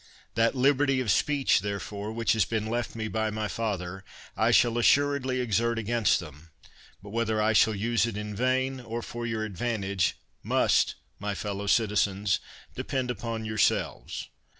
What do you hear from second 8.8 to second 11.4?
or for your advantage, must, my